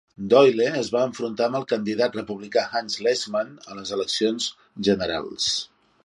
Doyle 0.33 0.67
es 0.77 0.87
va 0.93 1.01
enfrontar 1.09 1.49
amb 1.49 1.57
el 1.59 1.67
candidat 1.73 2.17
republicà 2.19 2.63
Hans 2.79 2.95
Lessmann 3.07 3.51
a 3.73 3.77
les 3.81 3.91
eleccions 3.99 4.47
generals. 4.89 5.51